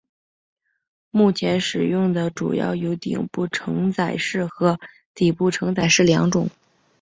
[1.11, 4.79] 目前使用的主要有顶部承载式和
[5.13, 6.49] 底部承载式两种。